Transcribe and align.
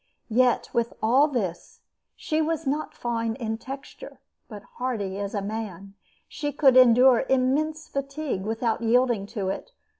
Yet 0.31 0.67
with 0.73 0.93
all 0.99 1.27
this 1.27 1.81
she 2.15 2.41
was 2.41 2.65
not 2.65 2.95
fine 2.95 3.35
in 3.35 3.59
texture, 3.59 4.19
but 4.47 4.63
hardy 4.79 5.19
as 5.19 5.35
a 5.35 5.43
man. 5.43 5.93
She 6.27 6.51
could 6.51 6.75
endure 6.75 7.27
immense 7.29 7.87
fatigue 7.87 8.41
without 8.41 8.81
yielding 8.81 9.27
to 9.27 9.49
it. 9.49 9.73